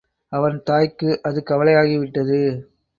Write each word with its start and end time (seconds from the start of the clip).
அவன் 0.31 0.63
தாய்க்கு 0.63 1.19
அது 1.21 1.43
கவலையாகி 1.49 1.97
விட்டது. 1.99 2.39